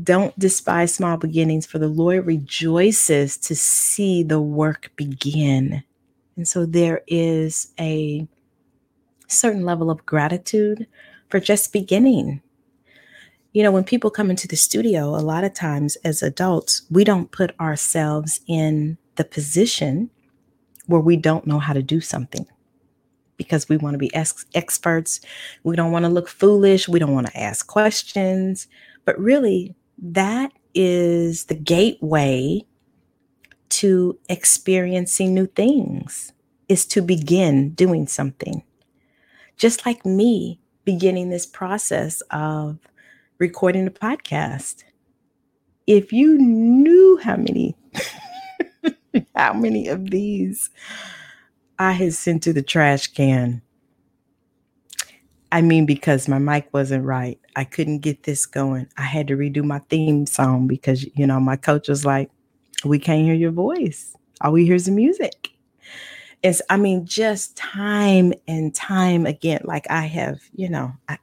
Don't 0.02 0.36
despise 0.38 0.94
small 0.94 1.16
beginnings, 1.16 1.66
for 1.66 1.78
the 1.78 1.88
Lord 1.88 2.26
rejoices 2.26 3.36
to 3.38 3.54
see 3.54 4.22
the 4.22 4.40
work 4.40 4.90
begin. 4.96 5.84
And 6.36 6.48
so 6.48 6.66
there 6.66 7.02
is 7.06 7.72
a 7.78 8.26
certain 9.28 9.64
level 9.64 9.90
of 9.90 10.04
gratitude 10.06 10.86
for 11.28 11.38
just 11.38 11.72
beginning. 11.72 12.42
You 13.52 13.62
know, 13.62 13.70
when 13.70 13.84
people 13.84 14.10
come 14.10 14.30
into 14.30 14.48
the 14.48 14.56
studio, 14.56 15.10
a 15.10 15.22
lot 15.22 15.44
of 15.44 15.54
times 15.54 15.96
as 16.04 16.22
adults, 16.22 16.82
we 16.90 17.04
don't 17.04 17.30
put 17.30 17.58
ourselves 17.60 18.40
in 18.48 18.98
the 19.16 19.24
position 19.24 20.10
where 20.86 21.00
we 21.00 21.16
don't 21.16 21.46
know 21.46 21.60
how 21.60 21.72
to 21.72 21.82
do 21.82 22.00
something 22.00 22.46
because 23.36 23.68
we 23.68 23.76
want 23.76 23.94
to 23.94 23.98
be 23.98 24.14
ex- 24.14 24.46
experts. 24.54 25.20
We 25.62 25.76
don't 25.76 25.92
want 25.92 26.04
to 26.04 26.08
look 26.08 26.28
foolish. 26.28 26.88
We 26.88 26.98
don't 26.98 27.14
want 27.14 27.28
to 27.28 27.40
ask 27.40 27.66
questions. 27.66 28.66
But 29.04 29.18
really, 29.18 29.74
that 30.12 30.52
is 30.74 31.46
the 31.46 31.54
gateway 31.54 32.62
to 33.70 34.18
experiencing 34.28 35.34
new 35.34 35.46
things, 35.46 36.32
is 36.68 36.84
to 36.86 37.00
begin 37.00 37.70
doing 37.70 38.06
something. 38.06 38.62
Just 39.56 39.86
like 39.86 40.04
me 40.04 40.60
beginning 40.84 41.30
this 41.30 41.46
process 41.46 42.20
of 42.30 42.78
recording 43.38 43.86
a 43.86 43.90
podcast. 43.90 44.84
If 45.86 46.12
you 46.12 46.38
knew 46.38 47.18
how 47.22 47.36
many 47.36 47.74
how 49.34 49.54
many 49.54 49.88
of 49.88 50.10
these 50.10 50.70
I 51.78 51.92
had 51.92 52.14
sent 52.14 52.42
to 52.44 52.52
the 52.52 52.62
trash 52.62 53.08
can. 53.08 53.62
I 55.50 55.62
mean, 55.62 55.86
because 55.86 56.28
my 56.28 56.38
mic 56.38 56.68
wasn't 56.72 57.04
right. 57.04 57.38
I 57.56 57.64
couldn't 57.64 57.98
get 58.00 58.24
this 58.24 58.46
going. 58.46 58.88
I 58.96 59.02
had 59.02 59.28
to 59.28 59.36
redo 59.36 59.62
my 59.64 59.78
theme 59.90 60.26
song 60.26 60.66
because, 60.66 61.04
you 61.14 61.26
know, 61.26 61.40
my 61.40 61.56
coach 61.56 61.88
was 61.88 62.04
like, 62.04 62.30
we 62.84 62.98
can't 62.98 63.22
hear 63.22 63.34
your 63.34 63.52
voice. 63.52 64.16
all 64.40 64.52
we 64.52 64.64
hear 64.66 64.74
is 64.74 64.86
the 64.86 64.92
music. 64.92 65.50
It's, 66.42 66.60
I 66.68 66.76
mean, 66.76 67.06
just 67.06 67.56
time 67.56 68.34
and 68.46 68.74
time 68.74 69.24
again, 69.24 69.62
like 69.64 69.86
I 69.88 70.02
have, 70.06 70.40
you 70.54 70.68
know, 70.68 70.92
I, 71.08 71.18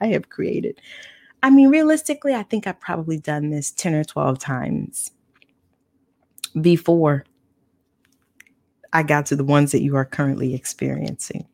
I 0.00 0.06
have 0.08 0.28
created. 0.28 0.80
I 1.42 1.50
mean, 1.50 1.70
realistically, 1.70 2.34
I 2.34 2.44
think 2.44 2.66
I've 2.66 2.78
probably 2.78 3.18
done 3.18 3.50
this 3.50 3.72
10 3.72 3.94
or 3.94 4.04
12 4.04 4.38
times 4.38 5.10
before 6.60 7.24
I 8.92 9.02
got 9.02 9.26
to 9.26 9.36
the 9.36 9.44
ones 9.44 9.72
that 9.72 9.82
you 9.82 9.96
are 9.96 10.04
currently 10.04 10.54
experiencing. 10.54 11.46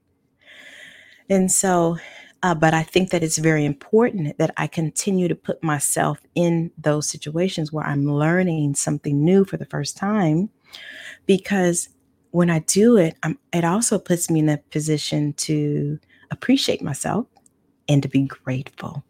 And 1.31 1.51
so, 1.51 1.99
uh, 2.43 2.55
but 2.55 2.75
I 2.75 2.83
think 2.83 3.11
that 3.11 3.23
it's 3.23 3.39
very 3.39 3.65
important 3.65 4.39
that 4.39 4.53
I 4.57 4.67
continue 4.67 5.29
to 5.29 5.35
put 5.35 5.63
myself 5.63 6.21
in 6.35 6.71
those 6.79 7.09
situations 7.09 7.73
where 7.73 7.87
I'm 7.87 8.07
learning 8.07 8.75
something 8.75 9.25
new 9.25 9.45
for 9.45 9.57
the 9.57 9.67
first 9.67 9.97
time 9.97 10.51
because 11.27 11.89
when 12.31 12.51
I 12.51 12.61
do 12.61 12.97
it, 12.97 13.17
I'm, 13.23 13.39
it 13.53 13.65
also 13.65 13.99
puts 13.99 14.31
me 14.31 14.41
in 14.41 14.49
a 14.49 14.59
position 14.59 15.33
to 15.35 15.99
appreciate 16.31 16.83
myself 16.83 17.27
and 17.89 18.03
to 18.03 18.09
be 18.09 18.23
grateful 18.23 19.03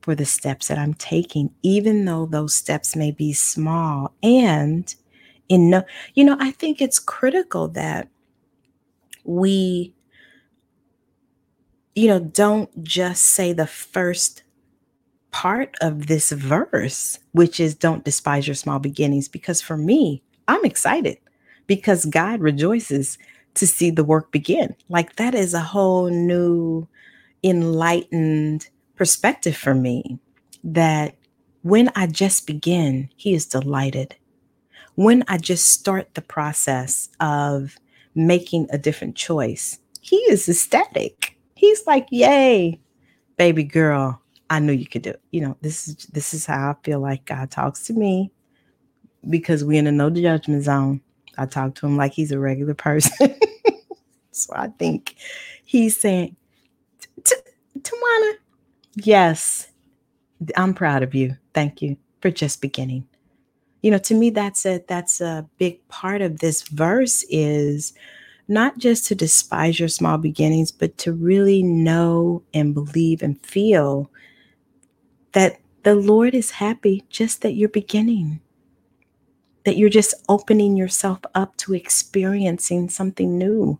for 0.00 0.14
the 0.14 0.24
steps 0.24 0.68
that 0.68 0.78
I'm 0.78 0.94
taking, 0.94 1.50
even 1.62 2.04
though 2.04 2.26
those 2.26 2.54
steps 2.54 2.94
may 2.94 3.10
be 3.10 3.32
small. 3.32 4.14
And 4.22 4.94
in 5.48 5.70
no, 5.70 5.82
you 6.14 6.24
know, 6.24 6.36
I 6.38 6.50
think 6.52 6.80
it's 6.80 6.98
critical 6.98 7.68
that 7.68 8.08
we, 9.24 9.94
you 11.94 12.08
know, 12.08 12.18
don't 12.18 12.82
just 12.82 13.24
say 13.24 13.52
the 13.52 13.66
first 13.66 14.42
part 15.30 15.74
of 15.80 16.06
this 16.06 16.30
verse, 16.30 17.18
which 17.32 17.58
is 17.58 17.74
don't 17.74 18.04
despise 18.04 18.46
your 18.46 18.54
small 18.54 18.78
beginnings, 18.78 19.28
because 19.28 19.60
for 19.60 19.76
me, 19.76 20.22
I'm 20.48 20.64
excited 20.64 21.18
because 21.66 22.04
God 22.04 22.40
rejoices 22.40 23.18
to 23.54 23.66
see 23.66 23.90
the 23.90 24.04
work 24.04 24.30
begin. 24.30 24.74
Like 24.88 25.16
that 25.16 25.34
is 25.34 25.54
a 25.54 25.60
whole 25.60 26.08
new 26.10 26.86
enlightened 27.42 28.68
perspective 28.96 29.56
for 29.56 29.74
me 29.74 30.18
that 30.62 31.16
when 31.62 31.90
I 31.94 32.06
just 32.06 32.46
begin, 32.46 33.08
He 33.16 33.34
is 33.34 33.46
delighted. 33.46 34.16
When 34.96 35.24
I 35.28 35.38
just 35.38 35.72
start 35.72 36.14
the 36.14 36.22
process 36.22 37.08
of 37.20 37.76
making 38.14 38.68
a 38.70 38.78
different 38.78 39.16
choice, 39.16 39.78
He 40.00 40.16
is 40.16 40.48
ecstatic. 40.48 41.23
He's 41.64 41.86
like, 41.86 42.06
Yay, 42.10 42.78
baby 43.38 43.64
girl, 43.64 44.20
I 44.50 44.58
knew 44.58 44.72
you 44.72 44.86
could 44.86 45.00
do 45.00 45.10
it. 45.10 45.22
You 45.30 45.40
know, 45.40 45.56
this 45.62 45.88
is 45.88 45.96
this 46.12 46.34
is 46.34 46.44
how 46.44 46.72
I 46.72 46.74
feel 46.84 47.00
like 47.00 47.24
God 47.24 47.50
talks 47.50 47.86
to 47.86 47.94
me 47.94 48.30
because 49.30 49.64
we're 49.64 49.78
in 49.78 49.86
a 49.86 49.92
no 49.92 50.10
judgment 50.10 50.64
zone. 50.64 51.00
I 51.38 51.46
talk 51.46 51.74
to 51.76 51.86
him 51.86 51.96
like 51.96 52.12
he's 52.12 52.32
a 52.32 52.38
regular 52.38 52.74
person. 52.74 53.34
so 54.30 54.52
I 54.54 54.68
think 54.68 55.16
he's 55.64 55.98
saying, 55.98 56.36
Tajuana, 57.22 58.32
yes, 58.96 59.68
I'm 60.54 60.74
proud 60.74 61.02
of 61.02 61.14
you. 61.14 61.38
Thank 61.54 61.80
you 61.80 61.96
for 62.20 62.30
just 62.30 62.60
beginning. 62.60 63.08
You 63.80 63.90
know, 63.90 63.98
to 63.98 64.14
me, 64.14 64.28
that's 64.28 64.66
a 64.66 64.84
that's 64.86 65.22
a 65.22 65.48
big 65.56 65.88
part 65.88 66.20
of 66.20 66.40
this 66.40 66.62
verse 66.62 67.24
is 67.30 67.94
not 68.48 68.78
just 68.78 69.06
to 69.06 69.14
despise 69.14 69.78
your 69.78 69.88
small 69.88 70.18
beginnings, 70.18 70.70
but 70.70 70.98
to 70.98 71.12
really 71.12 71.62
know 71.62 72.42
and 72.52 72.74
believe 72.74 73.22
and 73.22 73.40
feel 73.44 74.10
that 75.32 75.60
the 75.82 75.94
Lord 75.94 76.34
is 76.34 76.50
happy 76.52 77.04
just 77.08 77.42
that 77.42 77.54
you're 77.54 77.68
beginning 77.68 78.40
that 79.64 79.76
you're 79.76 79.88
just 79.88 80.14
opening 80.28 80.76
yourself 80.76 81.18
up 81.34 81.56
to 81.56 81.74
experiencing 81.74 82.88
something 82.88 83.36
new. 83.36 83.78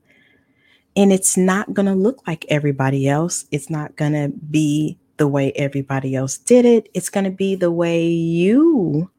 And 0.97 1.12
it's 1.12 1.37
not 1.37 1.75
going 1.75 1.87
to 1.87 1.94
look 1.94 2.26
like 2.26 2.47
everybody 2.49 3.09
else. 3.09 3.47
It's 3.50 3.68
not 3.68 3.97
going 3.97 4.12
to 4.12 4.28
be 4.28 4.99
the 5.16 5.28
way 5.28 5.52
everybody 5.52 6.16
else 6.16 6.39
did 6.39 6.65
it. 6.65 6.89
It's 6.95 7.10
going 7.10 7.25
to 7.25 7.30
be 7.30 7.54
the 7.54 7.71
way 7.71 8.06
you 8.06 9.10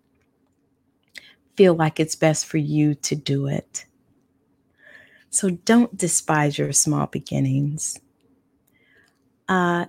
feel 1.56 1.76
like 1.76 2.00
it's 2.00 2.16
best 2.16 2.46
for 2.46 2.58
you 2.58 2.96
to 2.96 3.16
do 3.16 3.48
it. 3.48 3.86
So 5.36 5.50
don't 5.50 5.96
despise 5.98 6.58
your 6.58 6.72
small 6.72 7.08
beginnings. 7.08 8.00
Uh, 9.50 9.86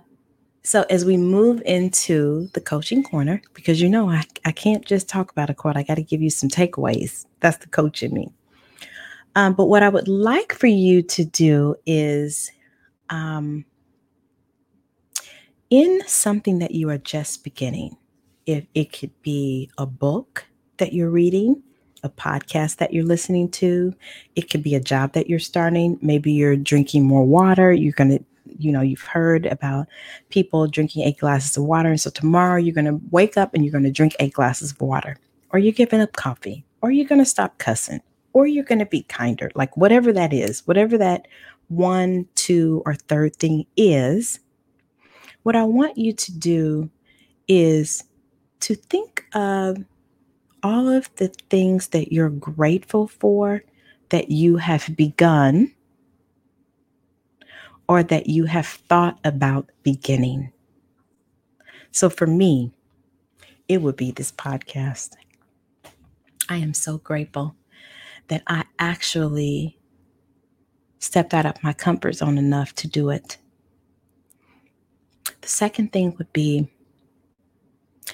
so 0.61 0.85
as 0.89 1.05
we 1.05 1.15
move 1.15 1.61
into 1.65 2.49
the 2.53 2.59
coaching 2.59 3.01
corner, 3.01 3.41
because 3.53 3.81
you 3.81 3.87
know 3.87 4.09
I, 4.09 4.25
I 4.43 4.51
can't 4.51 4.83
just 4.83 5.07
talk 5.07 5.31
about 5.31 5.49
a 5.49 5.53
quote, 5.53 5.77
I 5.77 5.83
got 5.83 5.95
to 5.95 6.03
give 6.03 6.21
you 6.21 6.29
some 6.29 6.49
takeaways. 6.49 7.25
That's 7.39 7.59
the 7.59 7.69
coach 7.69 8.03
in 8.03 8.13
me. 8.13 8.29
Um, 9.37 9.53
but 9.53 9.67
what 9.67 9.83
I 9.83 9.89
would 9.89 10.09
like 10.09 10.51
for 10.51 10.67
you 10.67 11.01
to 11.03 11.23
do 11.23 11.75
is 11.85 12.51
um, 13.09 13.63
in 15.69 16.01
something 16.07 16.59
that 16.59 16.71
you 16.71 16.89
are 16.89 16.97
just 16.97 17.45
beginning, 17.45 17.95
if 18.45 18.65
it 18.73 18.91
could 18.91 19.13
be 19.21 19.69
a 19.77 19.85
book 19.85 20.45
that 20.75 20.91
you're 20.91 21.09
reading, 21.09 21.63
a 22.03 22.09
podcast 22.09 22.77
that 22.77 22.93
you're 22.93 23.03
listening 23.03 23.49
to, 23.51 23.93
it 24.35 24.49
could 24.49 24.63
be 24.63 24.75
a 24.75 24.79
job 24.79 25.13
that 25.13 25.29
you're 25.29 25.39
starting. 25.39 25.97
Maybe 26.01 26.31
you're 26.31 26.55
drinking 26.55 27.05
more 27.05 27.23
water, 27.23 27.71
you're 27.71 27.93
going 27.93 28.17
to 28.17 28.23
you 28.59 28.71
know 28.71 28.81
you've 28.81 29.01
heard 29.01 29.45
about 29.45 29.87
people 30.29 30.67
drinking 30.67 31.03
eight 31.03 31.17
glasses 31.17 31.57
of 31.57 31.63
water. 31.63 31.89
And 31.89 31.99
so 31.99 32.09
tomorrow 32.09 32.57
you're 32.57 32.73
going 32.73 32.85
to 32.85 33.01
wake 33.11 33.37
up 33.37 33.53
and 33.53 33.63
you're 33.63 33.71
going 33.71 33.83
to 33.83 33.91
drink 33.91 34.15
eight 34.19 34.33
glasses 34.33 34.71
of 34.71 34.81
water. 34.81 35.17
Or 35.51 35.59
you're 35.59 35.73
giving 35.73 36.01
up 36.01 36.13
coffee. 36.13 36.65
Or 36.81 36.91
you're 36.91 37.07
going 37.07 37.21
to 37.21 37.25
stop 37.25 37.57
cussing. 37.57 38.01
Or 38.33 38.47
you're 38.47 38.63
going 38.63 38.79
to 38.79 38.85
be 38.85 39.03
kinder. 39.03 39.49
Like 39.55 39.75
whatever 39.77 40.11
that 40.13 40.33
is 40.33 40.65
whatever 40.65 40.97
that 40.97 41.27
one 41.69 42.27
two 42.35 42.81
or 42.85 42.95
third 42.95 43.35
thing 43.35 43.65
is 43.75 44.39
what 45.43 45.55
i 45.55 45.63
want 45.63 45.97
you 45.97 46.13
to 46.13 46.31
do 46.37 46.89
is 47.47 48.03
to 48.59 48.75
think 48.75 49.25
of 49.33 49.77
all 50.67 50.89
of 50.89 51.09
the 51.15 51.29
things 51.49 51.87
that 51.89 52.11
you're 52.11 52.29
grateful 52.29 53.07
for 53.07 53.63
that 54.09 54.29
you 54.29 54.57
have 54.57 54.97
begun 54.97 55.73
or 57.87 58.03
that 58.03 58.27
you 58.27 58.43
have 58.43 58.67
thought 58.67 59.17
about 59.23 59.71
beginning. 59.83 60.51
So 61.91 62.09
for 62.09 62.27
me, 62.27 62.73
it 63.69 63.81
would 63.81 63.95
be 63.95 64.11
this 64.11 64.33
podcast. 64.33 65.11
I 66.49 66.57
am 66.57 66.73
so 66.73 66.97
grateful 66.97 67.55
that 68.27 68.43
I 68.47 68.65
actually 68.77 69.79
stepped 70.99 71.33
out 71.33 71.45
of 71.45 71.63
my 71.63 71.71
comfort 71.71 72.15
zone 72.15 72.37
enough 72.37 72.75
to 72.75 72.89
do 72.89 73.09
it. 73.09 73.37
The 75.39 75.47
second 75.47 75.93
thing 75.93 76.13
would 76.17 76.33
be 76.33 76.69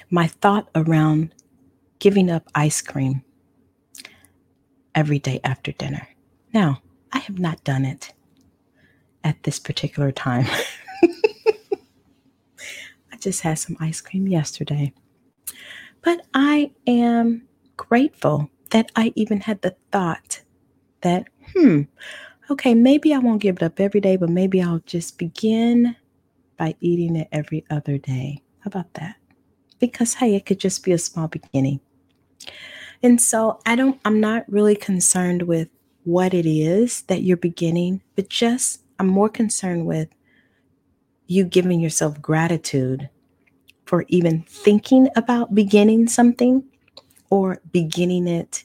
my 0.08 0.28
thought 0.28 0.68
around 0.76 1.33
giving 2.04 2.30
up 2.30 2.46
ice 2.54 2.82
cream 2.82 3.24
every 4.94 5.18
day 5.18 5.40
after 5.42 5.72
dinner. 5.72 6.06
Now, 6.52 6.82
I 7.10 7.18
have 7.18 7.38
not 7.38 7.64
done 7.64 7.86
it 7.86 8.12
at 9.24 9.42
this 9.44 9.58
particular 9.58 10.12
time. 10.12 10.44
I 13.10 13.16
just 13.18 13.40
had 13.40 13.58
some 13.58 13.78
ice 13.80 14.02
cream 14.02 14.28
yesterday. 14.28 14.92
But 16.02 16.26
I 16.34 16.72
am 16.86 17.48
grateful 17.78 18.50
that 18.68 18.92
I 18.94 19.14
even 19.16 19.40
had 19.40 19.62
the 19.62 19.74
thought 19.90 20.42
that, 21.00 21.28
hmm, 21.54 21.84
okay, 22.50 22.74
maybe 22.74 23.14
I 23.14 23.18
won't 23.18 23.40
give 23.40 23.56
it 23.56 23.62
up 23.62 23.80
every 23.80 24.02
day, 24.02 24.18
but 24.18 24.28
maybe 24.28 24.60
I'll 24.60 24.82
just 24.84 25.16
begin 25.16 25.96
by 26.58 26.74
eating 26.80 27.16
it 27.16 27.28
every 27.32 27.64
other 27.70 27.96
day. 27.96 28.42
How 28.58 28.68
about 28.68 28.92
that? 28.92 29.16
Because, 29.78 30.12
hey, 30.12 30.34
it 30.34 30.44
could 30.44 30.60
just 30.60 30.84
be 30.84 30.92
a 30.92 30.98
small 30.98 31.28
beginning. 31.28 31.80
And 33.02 33.20
so 33.20 33.60
I 33.66 33.76
don't, 33.76 34.00
I'm 34.04 34.20
not 34.20 34.44
really 34.48 34.76
concerned 34.76 35.42
with 35.42 35.68
what 36.04 36.34
it 36.34 36.46
is 36.46 37.02
that 37.02 37.22
you're 37.22 37.36
beginning, 37.36 38.02
but 38.16 38.28
just 38.28 38.82
I'm 38.98 39.06
more 39.06 39.28
concerned 39.28 39.86
with 39.86 40.08
you 41.26 41.44
giving 41.44 41.80
yourself 41.80 42.20
gratitude 42.20 43.08
for 43.86 44.04
even 44.08 44.42
thinking 44.42 45.08
about 45.16 45.54
beginning 45.54 46.08
something 46.08 46.64
or 47.30 47.60
beginning 47.72 48.26
it 48.26 48.64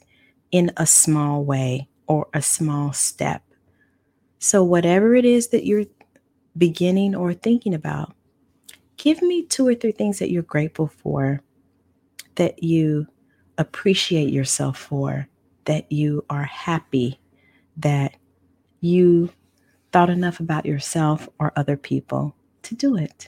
in 0.52 0.72
a 0.78 0.86
small 0.86 1.44
way 1.44 1.88
or 2.08 2.28
a 2.34 2.42
small 2.42 2.94
step. 2.94 3.44
So, 4.40 4.64
whatever 4.64 5.16
it 5.16 5.26
is 5.26 5.50
that 5.50 5.66
you're 5.66 5.86
beginning 6.58 7.16
or 7.16 7.34
thinking 7.34 7.74
about, 7.74 8.14
give 8.98 9.22
me 9.22 9.44
two 9.44 9.68
or 9.68 9.76
three 9.76 9.92
things 9.92 10.20
that 10.20 10.32
you're 10.32 10.44
grateful 10.44 10.88
for, 10.88 11.42
that 12.36 12.64
you 12.64 13.08
appreciate 13.60 14.32
yourself 14.34 14.80
for, 14.80 15.28
that 15.66 15.92
you 15.92 16.26
are 16.30 16.46
happy, 16.46 17.20
that 17.78 18.16
you 18.82 19.30
thought 19.92 20.10
enough 20.10 20.40
about 20.40 20.66
yourself 20.66 21.30
or 21.40 21.54
other 21.56 21.78
people 21.78 22.36
to 22.64 22.74
do 22.74 22.96
it. 22.96 23.28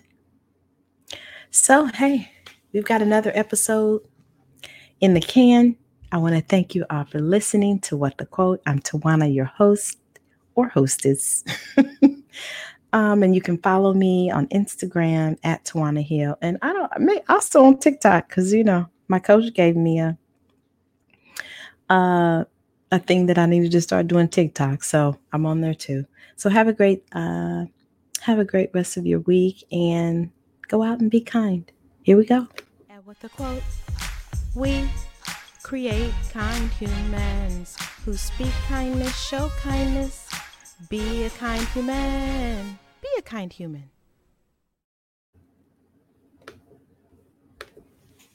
So, 1.51 1.85
hey, 1.85 2.31
we've 2.73 2.85
got 2.85 3.01
another 3.01 3.31
episode 3.35 4.01
in 5.01 5.13
the 5.13 5.19
can. 5.19 5.75
I 6.11 6.17
want 6.17 6.35
to 6.35 6.41
thank 6.41 6.73
you 6.75 6.85
all 6.89 7.05
for 7.05 7.19
listening 7.19 7.79
to 7.81 7.97
What 7.97 8.17
the 8.17 8.25
Quote. 8.25 8.61
I'm 8.65 8.79
Tajuana, 8.79 9.33
your 9.33 9.45
host 9.45 9.97
or 10.55 10.69
hostess. 10.69 11.43
um, 12.93 13.23
and 13.23 13.35
you 13.35 13.41
can 13.41 13.57
follow 13.57 13.93
me 13.93 14.31
on 14.31 14.47
Instagram 14.47 15.37
at 15.43 15.65
Tajuana 15.65 16.05
Hill. 16.05 16.37
And 16.41 16.57
I 16.61 16.73
don't, 16.73 16.91
I 16.93 16.99
may 16.99 17.21
also 17.27 17.65
on 17.65 17.79
TikTok 17.79 18.29
because, 18.29 18.53
you 18.53 18.63
know, 18.63 18.87
my 19.07 19.19
coach 19.19 19.53
gave 19.53 19.75
me 19.75 19.99
a, 19.99 20.17
uh, 21.91 22.45
a 22.91 22.99
thing 22.99 23.25
that 23.25 23.37
I 23.37 23.45
needed 23.45 23.71
to 23.73 23.81
start 23.81 24.07
doing 24.07 24.29
TikTok. 24.29 24.83
So 24.83 25.17
I'm 25.33 25.45
on 25.45 25.61
there 25.61 25.73
too. 25.73 26.05
So 26.37 26.49
have 26.49 26.67
a 26.67 26.73
great, 26.73 27.03
uh, 27.11 27.65
have 28.21 28.39
a 28.39 28.45
great 28.45 28.71
rest 28.73 28.97
of 28.97 29.05
your 29.05 29.19
week 29.19 29.63
and 29.71 30.31
go 30.67 30.83
out 30.83 31.01
and 31.01 31.11
be 31.11 31.21
kind. 31.21 31.69
Here 32.03 32.17
we 32.17 32.25
go. 32.25 32.47
And 32.89 33.05
with 33.05 33.19
the 33.19 33.29
quote, 33.29 33.63
we 34.55 34.89
create 35.63 36.13
kind 36.31 36.71
humans 36.71 37.77
who 38.05 38.15
speak 38.15 38.53
kindness, 38.67 39.15
show 39.19 39.49
kindness. 39.59 40.29
Be 40.89 41.25
a 41.25 41.29
kind 41.29 41.61
human. 41.69 42.79
Be 43.01 43.09
a 43.17 43.21
kind 43.21 43.53
human. 43.53 43.90